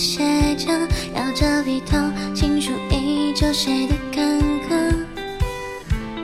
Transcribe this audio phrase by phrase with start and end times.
[0.00, 0.72] 写着，
[1.14, 1.98] 摇着笔头
[2.34, 4.94] 情书依旧写的坎坷，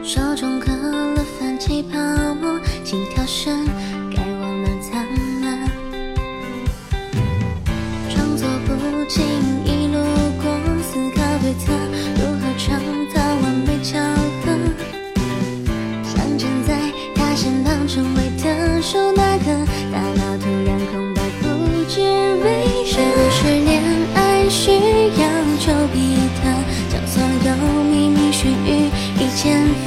[0.02, 1.98] 手中可乐泛起泡
[2.40, 3.68] 沫，心跳声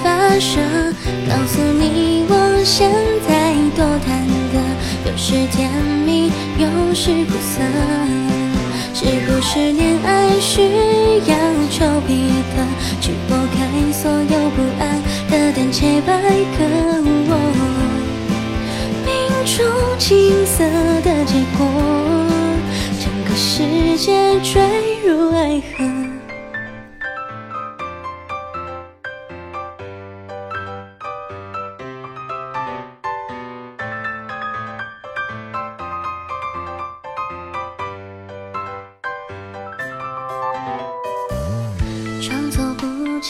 [0.04, 0.60] 发射？
[1.28, 2.92] 告诉你我现
[3.28, 4.08] 在多忐
[4.52, 4.56] 忑，
[5.10, 5.70] 有时甜
[6.06, 7.62] 蜜，有时苦涩。
[8.94, 10.62] 是不是恋爱需
[11.26, 11.36] 要
[11.72, 12.56] 丘比特，
[13.00, 13.58] 去拨开
[13.94, 16.12] 所有不安的胆怯百
[16.58, 16.58] 科？
[19.06, 19.10] 命
[19.46, 19.66] 中
[19.98, 20.66] 青涩
[21.02, 21.66] 的结果，
[23.00, 24.62] 整个世界坠
[25.06, 25.99] 入爱河。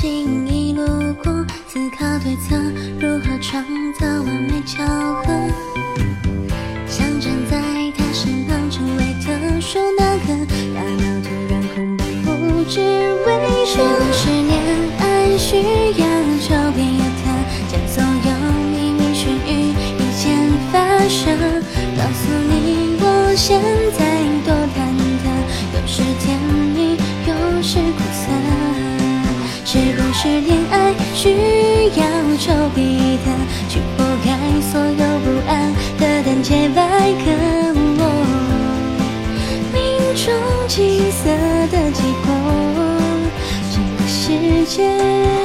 [0.02, 0.81] 轻易路
[1.22, 2.55] 过，思考对策，
[3.02, 3.61] 如何创
[4.00, 4.81] 造完美巧
[5.25, 5.50] 合？
[6.88, 7.59] 想站在
[7.97, 10.47] 他身旁，成为特殊那个，
[31.21, 31.27] 需
[31.97, 32.05] 要
[32.37, 33.27] 丘比特，
[33.67, 34.27] 去拨开
[34.61, 36.81] 所有不安的胆怯百
[37.11, 37.73] 科？
[39.73, 39.77] 命
[40.15, 40.33] 中
[40.69, 41.29] 金色
[41.69, 42.31] 的结果，
[43.69, 45.39] 这个世界。